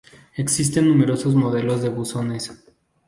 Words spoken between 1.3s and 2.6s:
modelos de buzones.